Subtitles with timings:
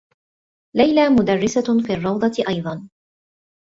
[0.75, 2.89] ليلى مدرّسة في الرّوضة أيضا.